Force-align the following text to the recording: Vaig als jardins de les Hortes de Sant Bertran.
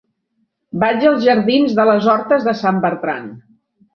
Vaig 0.83 1.05
als 1.09 1.21
jardins 1.25 1.77
de 1.79 1.85
les 1.91 2.09
Hortes 2.13 2.47
de 2.47 2.57
Sant 2.63 2.79
Bertran. 2.87 3.29